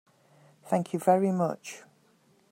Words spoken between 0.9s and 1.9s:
you very much.